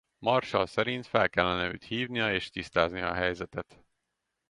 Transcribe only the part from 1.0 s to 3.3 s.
fel kellene őt hívnia és tisztázni a